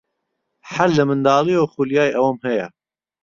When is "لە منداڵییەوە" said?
0.97-1.71